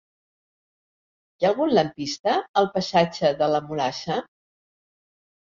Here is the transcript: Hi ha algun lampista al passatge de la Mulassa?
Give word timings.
Hi 1.35 1.45
ha 1.47 1.51
algun 1.53 1.73
lampista 1.79 2.33
al 2.63 2.71
passatge 2.79 3.33
de 3.43 3.51
la 3.53 3.61
Mulassa? 3.69 4.19